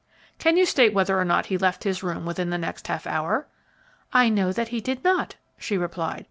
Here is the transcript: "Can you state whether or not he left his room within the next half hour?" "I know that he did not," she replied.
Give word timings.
"Can 0.39 0.57
you 0.57 0.65
state 0.65 0.95
whether 0.95 1.19
or 1.19 1.23
not 1.23 1.45
he 1.45 1.59
left 1.59 1.83
his 1.83 2.01
room 2.01 2.25
within 2.25 2.49
the 2.49 2.57
next 2.57 2.87
half 2.87 3.05
hour?" 3.05 3.45
"I 4.11 4.29
know 4.29 4.51
that 4.51 4.69
he 4.69 4.81
did 4.81 5.03
not," 5.03 5.35
she 5.59 5.77
replied. 5.77 6.19